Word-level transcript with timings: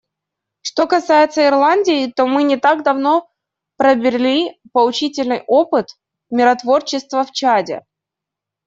Что 0.63 0.87
касается 0.87 1.45
Ирландии, 1.45 2.11
то 2.11 2.25
мы 2.25 2.41
не 2.41 2.57
так 2.57 2.81
давно 2.81 3.29
пробрели 3.77 4.59
поучительный 4.73 5.43
опыт 5.45 5.91
миротворчества 6.31 7.23
в 7.23 7.31
Чаде. 7.33 7.85